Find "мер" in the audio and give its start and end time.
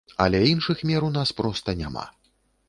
0.93-1.05